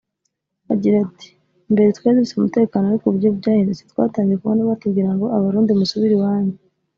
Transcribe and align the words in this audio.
Agita 0.71 0.97
ati 1.05 1.29
"Mbere 1.71 1.89
twari 1.97 2.17
dufite 2.21 2.37
umutekano 2.39 2.83
ariko 2.85 3.05
uburyo 3.07 3.29
byahindutse 3.39 3.83
twatangiye 3.91 4.37
kubona 4.41 4.69
batubwira 4.69 5.09
ngo 5.15 5.25
’Abarundi 5.37 5.71
musubire 5.79 6.13
iwanyu’ 6.17 6.55